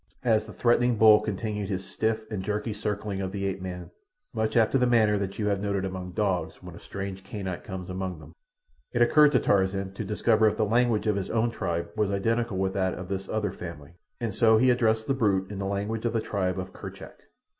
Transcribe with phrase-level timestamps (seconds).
[0.23, 3.91] As the threatening bull continued his stiff and jerky circling of the ape man,
[4.33, 7.87] much after the manner that you have noted among dogs when a strange canine comes
[7.87, 8.33] among them,
[8.93, 12.57] it occurred to Tarzan to discover if the language of his own tribe was identical
[12.57, 16.05] with that of this other family, and so he addressed the brute in the language
[16.05, 17.21] of the tribe of Kerchak.